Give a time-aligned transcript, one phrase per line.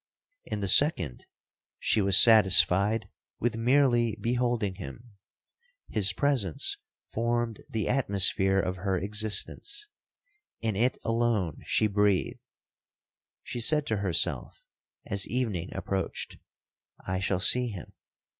[0.45, 1.27] 'In the second,
[1.77, 3.07] she was satisfied
[3.39, 5.11] with merely beholding him.
[5.89, 6.77] His presence
[7.11, 12.39] formed the atmosphere of her existence—in it alone she breathed.
[13.43, 14.65] She said to herself,
[15.05, 16.37] as evening approached,
[17.05, 17.93] 'I shall see him!'